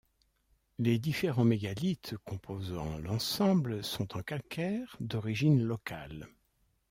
Les 0.79 0.97
différents 0.97 1.43
mégalithes 1.45 2.17
composant 2.25 2.97
l'ensemble 2.97 3.83
sont 3.83 4.17
en 4.17 4.23
calcaire 4.23 4.97
d'origine 4.99 5.61
locale. 5.63 6.27